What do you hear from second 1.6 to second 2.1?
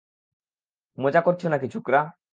ছোকরা?